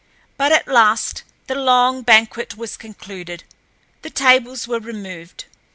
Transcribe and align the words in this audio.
But 0.35 0.51
at 0.51 0.67
last 0.67 1.21
the 1.45 1.53
long 1.53 2.01
banquet 2.01 2.57
was 2.57 2.75
concluded. 2.75 3.43
The 4.01 4.09
tables 4.09 4.67
were 4.67 4.79
removed. 4.79 5.45